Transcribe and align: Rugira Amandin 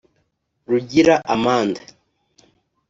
Rugira 0.69 1.15
Amandin 1.33 1.81